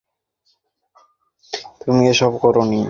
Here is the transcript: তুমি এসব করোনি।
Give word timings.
তুমি 1.81 2.01
এসব 2.09 2.31
করোনি। 2.41 2.79